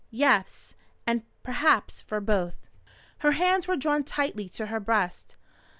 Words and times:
Yes; 0.09 0.73
and 1.05 1.21
perhaps 1.43 2.01
for 2.01 2.19
both." 2.19 2.65
Her 3.19 3.33
hands 3.33 3.67
were 3.67 3.77
drawn 3.77 4.03
tightly 4.03 4.49
to 4.49 4.65
her 4.65 4.79
breast. 4.79 5.35